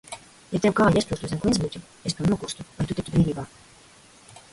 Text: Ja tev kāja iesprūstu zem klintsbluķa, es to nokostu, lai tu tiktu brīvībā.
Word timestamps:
Ja 0.53 0.59
tev 0.61 0.71
kāja 0.77 0.93
iesprūstu 1.01 1.29
zem 1.33 1.41
klintsbluķa, 1.43 1.81
es 2.11 2.17
to 2.21 2.25
nokostu, 2.31 2.65
lai 2.79 2.87
tu 2.93 2.97
tiktu 3.01 3.15
brīvībā. 3.19 3.45